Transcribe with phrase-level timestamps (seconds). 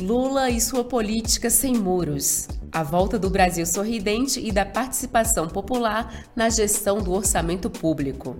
[0.00, 2.46] Lula e sua política sem muros.
[2.70, 8.36] A volta do Brasil sorridente e da participação popular na gestão do orçamento público.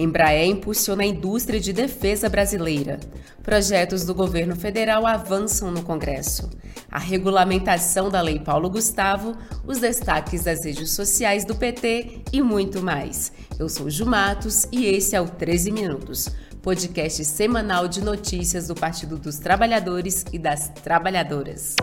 [0.00, 2.98] Embraer impulsiona a indústria de defesa brasileira.
[3.42, 6.48] Projetos do governo federal avançam no Congresso.
[6.90, 12.82] A regulamentação da Lei Paulo Gustavo, os destaques das redes sociais do PT e muito
[12.82, 13.30] mais.
[13.58, 16.28] Eu sou Ju Matos e esse é o 13 Minutos
[16.62, 21.74] podcast semanal de notícias do Partido dos Trabalhadores e das Trabalhadoras.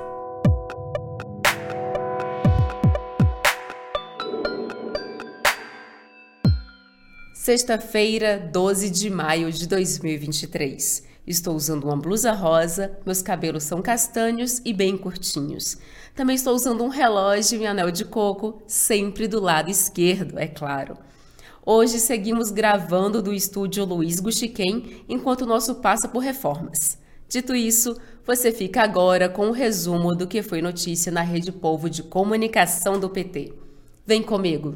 [7.48, 11.04] Sexta-feira, 12 de maio de 2023.
[11.26, 15.78] Estou usando uma blusa rosa, meus cabelos são castanhos e bem curtinhos.
[16.14, 20.98] Também estou usando um relógio e anel de coco, sempre do lado esquerdo, é claro.
[21.66, 26.98] Hoje seguimos gravando do estúdio Luiz Guxiquem enquanto o nosso passa por reformas.
[27.30, 31.54] Dito isso, você fica agora com o um resumo do que foi notícia na Rede
[31.54, 33.54] Povo de Comunicação do PT.
[34.05, 34.74] Vem comigo!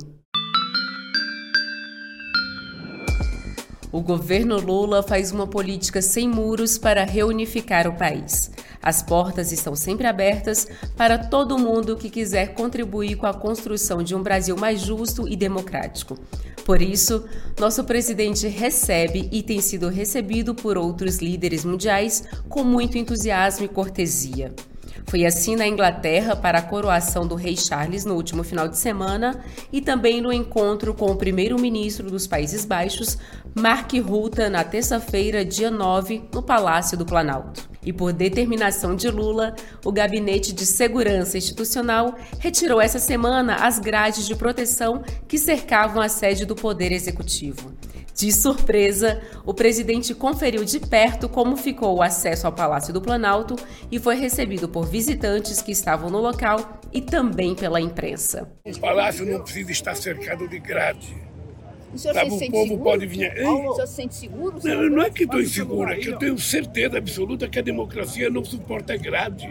[3.91, 8.49] O governo Lula faz uma política sem muros para reunificar o país.
[8.81, 14.15] As portas estão sempre abertas para todo mundo que quiser contribuir com a construção de
[14.15, 16.17] um Brasil mais justo e democrático.
[16.65, 17.25] Por isso,
[17.59, 23.67] nosso presidente recebe e tem sido recebido por outros líderes mundiais com muito entusiasmo e
[23.67, 24.53] cortesia.
[25.05, 29.39] Foi assim na Inglaterra para a coroação do rei Charles no último final de semana
[29.71, 33.17] e também no encontro com o primeiro-ministro dos Países Baixos,
[33.53, 37.69] Mark Rutte, na terça-feira, dia 9, no Palácio do Planalto.
[37.83, 44.25] E por determinação de Lula, o Gabinete de Segurança Institucional retirou essa semana as grades
[44.27, 47.73] de proteção que cercavam a sede do Poder Executivo.
[48.21, 53.55] De surpresa, o presidente conferiu de perto como ficou o acesso ao Palácio do Planalto
[53.91, 58.47] e foi recebido por visitantes que estavam no local e também pela imprensa.
[58.63, 61.17] O palácio não precisa estar cercado de grade.
[61.91, 62.83] O senhor Sabe, se sente povo seguro?
[62.83, 63.35] pode vir.
[63.35, 64.59] Ei, o senhor se sente seguro?
[64.63, 68.29] Não, não é que estou inseguro, é que eu tenho certeza absoluta que a democracia
[68.29, 69.49] não suporta grade.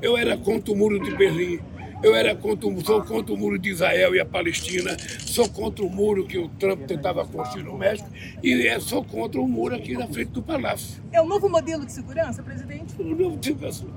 [0.00, 1.60] Eu era contra o muro de Berlim.
[2.02, 5.88] Eu era contra, sou contra o muro de Israel e a Palestina, sou contra o
[5.88, 8.08] muro que o Trump tentava construir no México
[8.42, 11.00] e é, sou contra o muro aqui na frente do Palácio.
[11.12, 12.94] É o novo modelo de segurança, presidente?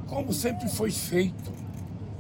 [0.05, 1.51] Como sempre foi feito.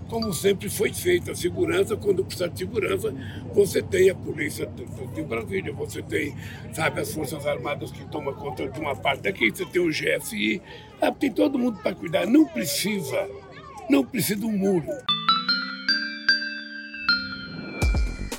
[0.09, 1.31] Como sempre foi feito.
[1.31, 3.13] A segurança, quando precisa de segurança,
[3.53, 4.67] você tem a polícia
[5.13, 6.35] de Brasília, você tem,
[6.73, 10.61] sabe, as Forças Armadas que tomam conta de uma parte daqui, você tem o GSI,
[11.19, 12.25] tem todo mundo para cuidar.
[12.25, 13.29] Não precisa,
[13.87, 14.87] não precisa um muro.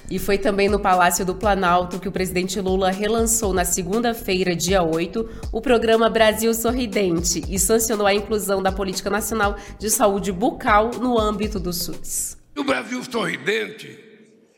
[0.09, 4.83] E foi também no Palácio do Planalto que o presidente Lula relançou na segunda-feira, dia
[4.83, 10.93] 8, o programa Brasil Sorridente e sancionou a inclusão da Política Nacional de Saúde Bucal
[11.01, 12.39] no âmbito do SUS.
[12.57, 13.99] O Brasil Sorridente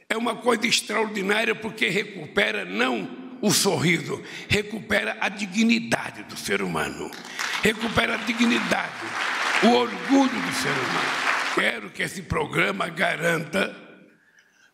[0.09, 3.09] é uma coisa extraordinária porque recupera não
[3.41, 7.11] o sorriso, recupera a dignidade do ser humano,
[7.63, 8.93] recupera a dignidade,
[9.63, 11.55] o orgulho do ser humano.
[11.55, 13.88] Quero que esse programa garanta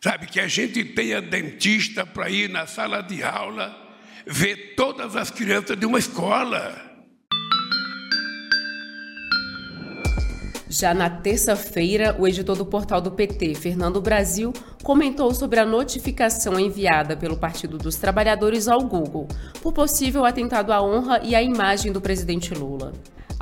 [0.04, 3.74] Sabe, que a gente tenha dentista para ir na sala de aula
[4.26, 6.78] ver todas as crianças de uma escola.
[10.68, 16.60] Já na terça-feira, o editor do portal do PT, Fernando Brasil, comentou sobre a notificação
[16.60, 19.26] enviada pelo Partido dos Trabalhadores ao Google
[19.62, 22.92] por possível atentado à honra e à imagem do presidente Lula.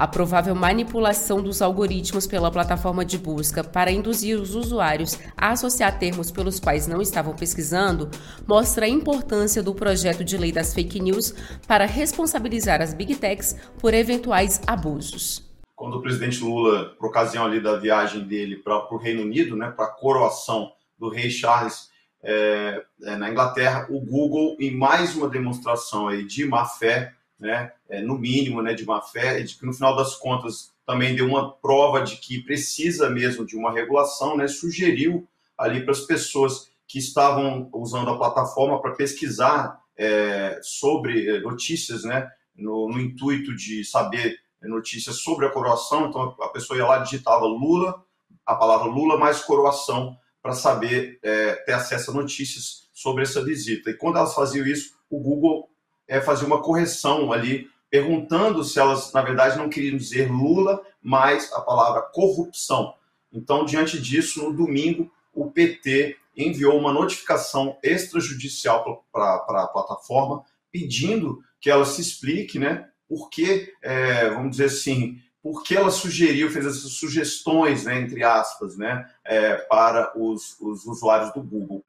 [0.02, 5.96] A provável manipulação dos algoritmos pela plataforma de busca para induzir os usuários a associar
[5.96, 8.10] termos pelos quais não estavam pesquisando
[8.44, 11.32] mostra a importância do projeto de lei das fake news
[11.68, 15.48] para responsabilizar as big techs por eventuais abusos.
[15.76, 19.70] Quando o presidente Lula, por ocasião ali da viagem dele para o Reino Unido, né,
[19.70, 21.90] para a coroação do rei Charles
[22.24, 27.72] é, é, na Inglaterra, o Google, em mais uma demonstração aí de má fé, né,
[27.88, 31.26] é, no mínimo, né, de má fé, de que no final das contas também deu
[31.26, 35.28] uma prova de que precisa mesmo de uma regulação, né, sugeriu
[35.58, 42.04] ali para as pessoas que estavam usando a plataforma para pesquisar é, sobre é, notícias,
[42.04, 46.98] né, no, no, intuito de saber notícias sobre a coroação, então a pessoa ia lá
[46.98, 48.04] digitava Lula,
[48.46, 53.90] a palavra Lula mais coroação para saber é, ter acesso a notícias sobre essa visita.
[53.90, 55.71] E quando elas faziam isso, o Google
[56.12, 61.50] é, fazer uma correção ali, perguntando se elas, na verdade, não queriam dizer Lula, mas
[61.54, 62.92] a palavra corrupção.
[63.32, 71.42] Então, diante disso, no domingo, o PT enviou uma notificação extrajudicial para a plataforma, pedindo
[71.58, 76.92] que ela se explique, né, porque, é, vamos dizer assim, porque ela sugeriu, fez essas
[76.92, 81.82] sugestões, né, entre aspas, né, é, para os, os usuários do Google.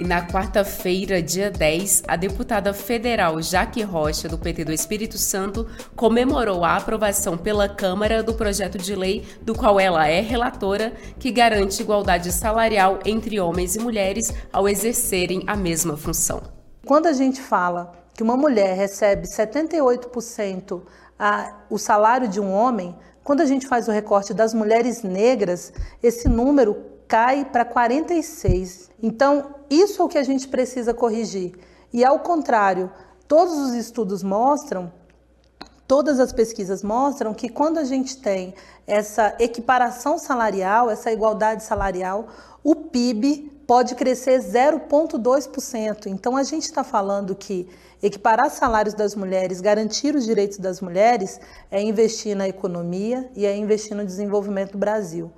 [0.00, 5.66] E na quarta-feira, dia 10, a deputada federal Jaque Rocha, do PT do Espírito Santo,
[5.94, 11.30] comemorou a aprovação pela Câmara do projeto de lei do qual ela é relatora, que
[11.30, 16.44] garante igualdade salarial entre homens e mulheres ao exercerem a mesma função.
[16.86, 20.80] Quando a gente fala que uma mulher recebe 78%
[21.18, 25.74] a, o salário de um homem, quando a gente faz o recorte das mulheres negras,
[26.02, 28.88] esse número cai para 46.
[29.02, 31.58] Então, isso é o que a gente precisa corrigir.
[31.92, 32.88] E ao contrário,
[33.26, 34.92] todos os estudos mostram,
[35.88, 38.54] todas as pesquisas mostram que quando a gente tem
[38.86, 42.28] essa equiparação salarial, essa igualdade salarial,
[42.62, 46.06] o PIB pode crescer 0,2%.
[46.06, 47.68] Então, a gente está falando que
[48.00, 51.40] equiparar salários das mulheres, garantir os direitos das mulheres,
[51.72, 55.32] é investir na economia e é investir no desenvolvimento do Brasil.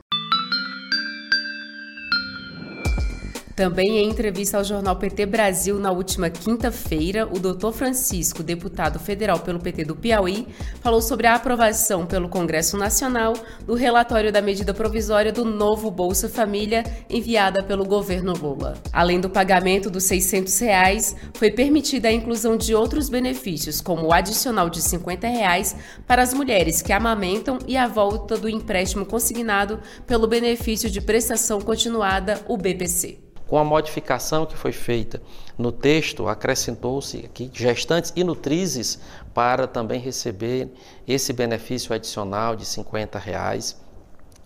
[3.54, 9.40] Também em entrevista ao jornal PT Brasil na última quinta-feira, o doutor Francisco, deputado federal
[9.40, 10.46] pelo PT do Piauí,
[10.80, 13.34] falou sobre a aprovação pelo Congresso Nacional
[13.66, 18.74] do relatório da medida provisória do novo Bolsa Família enviada pelo governo Lula.
[18.90, 24.12] Além do pagamento dos 600 reais, foi permitida a inclusão de outros benefícios, como o
[24.14, 25.76] adicional de 50 reais
[26.06, 31.60] para as mulheres que amamentam e a volta do empréstimo consignado pelo benefício de prestação
[31.60, 33.31] continuada, o BPC.
[33.52, 35.20] Com a modificação que foi feita
[35.58, 38.98] no texto, acrescentou-se aqui gestantes e nutrizes
[39.34, 40.72] para também receber
[41.06, 43.78] esse benefício adicional de 50 reais.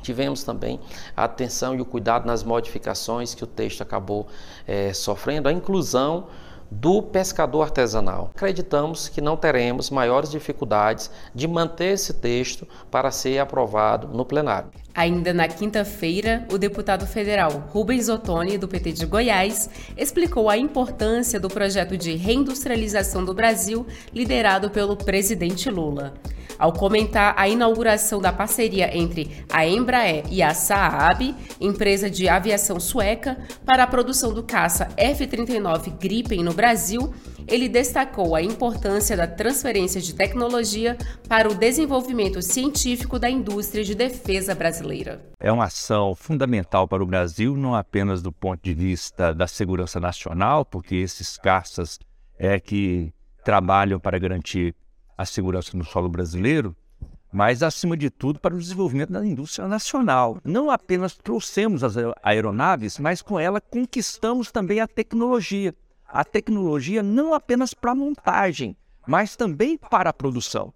[0.03, 0.81] Tivemos também
[1.17, 4.27] a atenção e o cuidado nas modificações que o texto acabou
[4.67, 6.27] é, sofrendo, a inclusão
[6.71, 8.31] do pescador artesanal.
[8.35, 14.71] Acreditamos que não teremos maiores dificuldades de manter esse texto para ser aprovado no plenário.
[14.95, 21.39] Ainda na quinta-feira, o deputado federal Rubens Ottoni, do PT de Goiás, explicou a importância
[21.39, 26.15] do projeto de reindustrialização do Brasil liderado pelo presidente Lula.
[26.59, 32.81] Ao comentar a inauguração da parceria entre a Embraer e a Saab, empresa de aviação
[32.81, 37.13] sueca, para a produção do caça F-39 Gripen no Brasil,
[37.47, 40.97] ele destacou a importância da transferência de tecnologia
[41.29, 45.25] para o desenvolvimento científico da indústria de defesa brasileira.
[45.41, 50.01] É uma ação fundamental para o Brasil, não apenas do ponto de vista da segurança
[50.01, 51.99] nacional, porque esses caças
[52.39, 53.13] é que
[53.45, 54.75] trabalham para garantir
[55.17, 56.77] a segurança no solo brasileiro,
[57.33, 60.39] mas, acima de tudo, para o desenvolvimento da indústria nacional.
[60.45, 65.75] Não apenas trouxemos as aeronaves, mas com ela conquistamos também a tecnologia
[66.09, 68.77] a tecnologia não apenas para montagem,
[69.07, 70.73] mas também para a produção.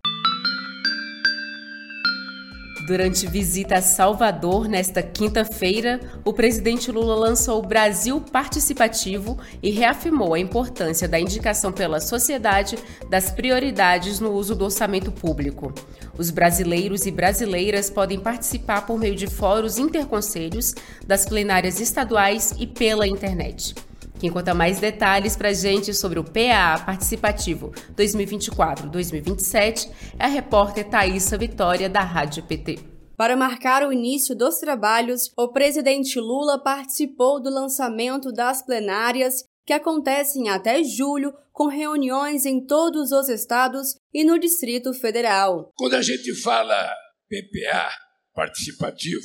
[2.91, 10.35] Durante visita a Salvador nesta quinta-feira, o presidente Lula lançou o Brasil Participativo e reafirmou
[10.35, 12.77] a importância da indicação pela sociedade
[13.09, 15.73] das prioridades no uso do orçamento público.
[16.19, 20.75] Os brasileiros e brasileiras podem participar por meio de fóruns interconselhos,
[21.07, 23.73] das plenárias estaduais e pela internet.
[24.19, 29.89] Quem conta mais detalhes para a gente sobre o PA Participativo 2024-2027
[30.19, 32.90] é a repórter Thaisa Vitória, da Rádio PT.
[33.21, 39.75] Para marcar o início dos trabalhos, o presidente Lula participou do lançamento das plenárias que
[39.75, 45.71] acontecem até julho, com reuniões em todos os estados e no Distrito Federal.
[45.77, 46.95] Quando a gente fala
[47.29, 47.91] PPA
[48.33, 49.21] participativo,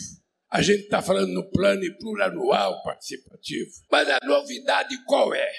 [0.51, 3.71] a gente está falando no plano plurianual participativo.
[3.89, 5.51] Mas a novidade qual é?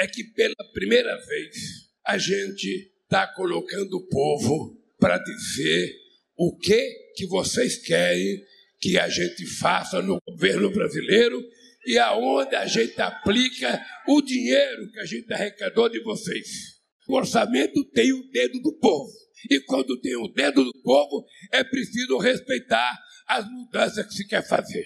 [0.00, 1.56] É que pela primeira vez
[2.04, 6.05] a gente está colocando o povo para dizer
[6.36, 8.42] o que, que vocês querem
[8.80, 11.42] que a gente faça no governo brasileiro
[11.86, 16.46] e aonde a gente aplica o dinheiro que a gente arrecadou de vocês.
[17.08, 19.10] O orçamento tem o dedo do povo.
[19.50, 24.46] E quando tem o dedo do povo, é preciso respeitar as mudanças que se quer
[24.46, 24.84] fazer.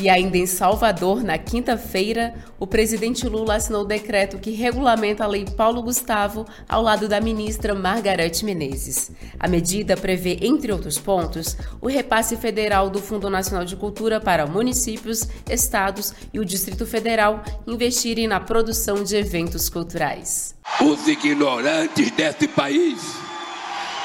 [0.00, 5.26] E ainda em Salvador, na quinta-feira, o presidente Lula assinou o decreto que regulamenta a
[5.26, 9.12] Lei Paulo Gustavo ao lado da ministra Margarete Menezes.
[9.38, 14.46] A medida prevê, entre outros pontos, o repasse federal do Fundo Nacional de Cultura para
[14.46, 20.54] municípios, estados e o Distrito Federal investirem na produção de eventos culturais.
[20.80, 23.00] Os ignorantes desse país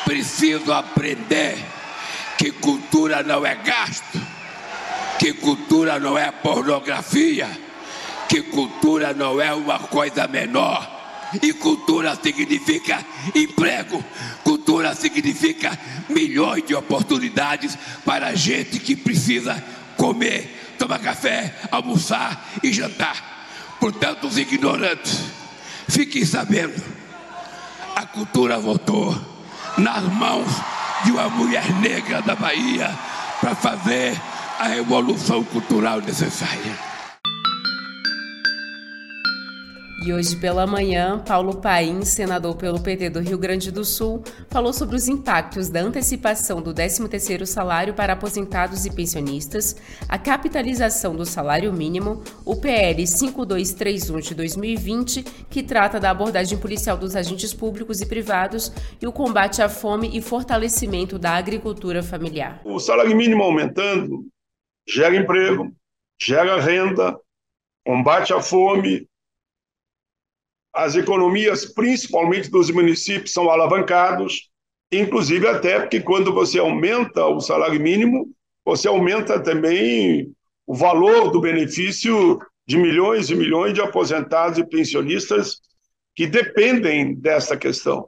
[0.05, 1.57] preciso aprender
[2.37, 4.19] que cultura não é gasto,
[5.19, 7.47] que cultura não é pornografia,
[8.27, 10.99] que cultura não é uma coisa menor,
[11.43, 14.03] E cultura significa emprego.
[14.43, 15.77] Cultura significa
[16.09, 19.63] milhões de oportunidades para gente que precisa
[19.95, 23.45] comer, tomar café, almoçar e jantar.
[23.79, 25.19] Portanto, os ignorantes,
[25.87, 26.81] fiquem sabendo,
[27.95, 29.15] a cultura voltou
[29.77, 30.49] nas mãos
[31.05, 32.89] de uma mulher negra da Bahia
[33.39, 34.19] para fazer
[34.59, 36.77] a revolução cultural necessária.
[40.05, 44.73] E hoje pela manhã, Paulo Paim, senador pelo PT do Rio Grande do Sul, falou
[44.73, 49.77] sobre os impactos da antecipação do 13º salário para aposentados e pensionistas,
[50.09, 56.97] a capitalização do salário mínimo, o PL 5231 de 2020, que trata da abordagem policial
[56.97, 62.59] dos agentes públicos e privados, e o combate à fome e fortalecimento da agricultura familiar.
[62.65, 64.27] O salário mínimo aumentando
[64.91, 65.71] gera emprego,
[66.19, 67.17] gera renda,
[67.85, 69.07] combate à fome,
[70.73, 74.49] as economias, principalmente dos municípios, são alavancados,
[74.91, 78.31] inclusive até porque quando você aumenta o salário mínimo,
[78.65, 80.31] você aumenta também
[80.65, 85.59] o valor do benefício de milhões e milhões de aposentados e pensionistas
[86.15, 88.07] que dependem dessa questão.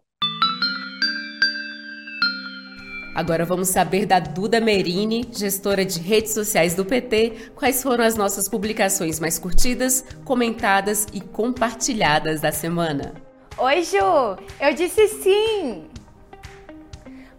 [3.13, 8.15] Agora vamos saber da Duda Merini, gestora de redes sociais do PT, quais foram as
[8.15, 13.13] nossas publicações mais curtidas, comentadas e compartilhadas da semana.
[13.57, 14.37] Oi, Ju!
[14.59, 15.89] Eu disse sim!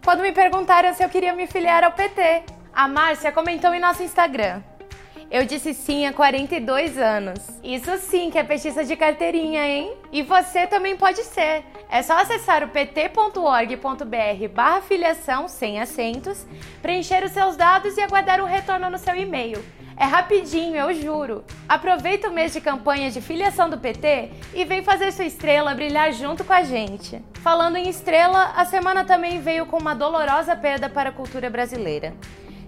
[0.05, 4.03] Quando me perguntaram se eu queria me filiar ao PT, a Márcia comentou em nosso
[4.03, 4.61] Instagram.
[5.31, 7.39] Eu disse sim há 42 anos.
[7.63, 9.91] Isso sim que é petista de carteirinha, hein?
[10.11, 11.63] E você também pode ser.
[11.93, 16.43] É só acessar o pt.org.br barra filiação sem acentos,
[16.81, 19.63] preencher os seus dados e aguardar um retorno no seu e-mail.
[19.95, 21.43] É rapidinho, eu juro.
[21.69, 26.11] Aproveita o mês de campanha de filiação do PT e vem fazer sua estrela brilhar
[26.13, 27.23] junto com a gente.
[27.43, 32.15] Falando em estrela, a semana também veio com uma dolorosa perda para a cultura brasileira.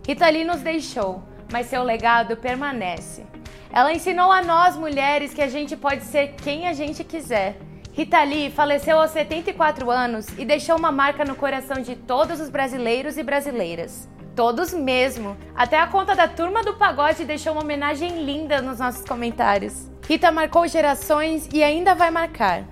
[0.05, 3.23] Rita Lee nos deixou mas seu legado permanece.
[3.71, 7.57] Ela ensinou a nós mulheres que a gente pode ser quem a gente quiser.
[7.95, 12.49] Rita Lee faleceu aos 74 anos e deixou uma marca no coração de todos os
[12.49, 14.09] brasileiros e brasileiras.
[14.35, 15.37] Todos mesmo.
[15.55, 19.89] Até a conta da turma do pagode deixou uma homenagem linda nos nossos comentários.
[20.09, 22.65] Rita marcou gerações e ainda vai marcar.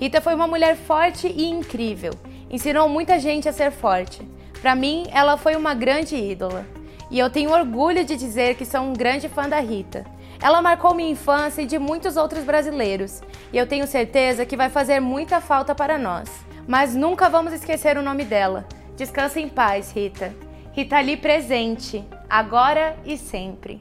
[0.00, 2.14] Rita foi uma mulher forte e incrível.
[2.50, 4.28] Ensinou muita gente a ser forte.
[4.60, 6.66] Para mim, ela foi uma grande ídola
[7.08, 10.04] e eu tenho orgulho de dizer que sou um grande fã da Rita.
[10.40, 14.68] Ela marcou minha infância e de muitos outros brasileiros, e eu tenho certeza que vai
[14.68, 16.28] fazer muita falta para nós.
[16.66, 18.66] Mas nunca vamos esquecer o nome dela.
[18.96, 20.34] Descansa em paz, Rita.
[20.72, 23.80] Rita ali presente, agora e sempre.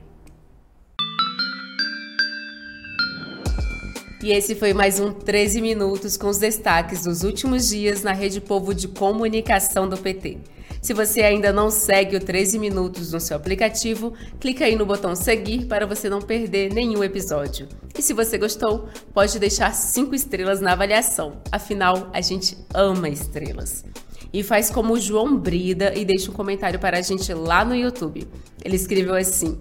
[4.23, 8.41] E esse foi mais um 13 Minutos com os destaques dos últimos dias na Rede
[8.41, 10.39] Povo de Comunicação do PT.
[10.85, 15.15] Se você ainda não segue o 13 Minutos no seu aplicativo, clica aí no botão
[15.15, 17.67] seguir para você não perder nenhum episódio.
[17.97, 23.83] E se você gostou, pode deixar 5 estrelas na avaliação, afinal, a gente ama estrelas.
[24.31, 27.73] E faz como o João Brida e deixa um comentário para a gente lá no
[27.73, 28.27] YouTube.
[28.63, 29.57] Ele escreveu assim: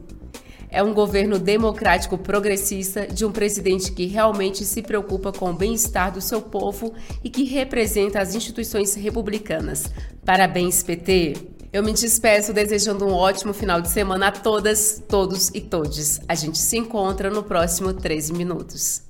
[0.75, 6.13] é um governo democrático progressista de um presidente que realmente se preocupa com o bem-estar
[6.13, 9.85] do seu povo e que representa as instituições republicanas.
[10.25, 11.35] Parabéns, PT!
[11.73, 16.21] Eu me despeço desejando um ótimo final de semana a todas, todos e todes.
[16.29, 19.03] A gente se encontra no próximo 13 minutos.